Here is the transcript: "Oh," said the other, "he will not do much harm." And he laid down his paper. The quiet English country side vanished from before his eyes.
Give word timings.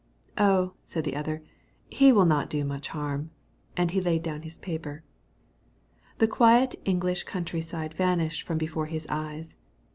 "Oh," 0.39 0.73
said 0.83 1.03
the 1.03 1.15
other, 1.15 1.43
"he 1.91 2.11
will 2.11 2.25
not 2.25 2.49
do 2.49 2.65
much 2.65 2.87
harm." 2.87 3.29
And 3.77 3.91
he 3.91 4.01
laid 4.01 4.23
down 4.23 4.41
his 4.41 4.57
paper. 4.57 5.03
The 6.17 6.27
quiet 6.27 6.73
English 6.85 7.21
country 7.25 7.61
side 7.61 7.93
vanished 7.93 8.41
from 8.41 8.57
before 8.57 8.87
his 8.87 9.05
eyes. 9.11 9.57